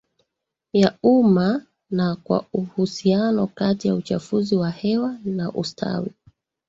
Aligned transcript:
ya 0.73 0.97
umma 1.03 1.65
na 1.91 2.15
kwaUhusiano 2.15 3.47
kati 3.47 3.87
ya 3.87 3.95
uchafuzi 3.95 4.55
wa 4.55 4.69
hewa 4.69 5.17
na 5.25 5.51
ustawi 5.51 6.11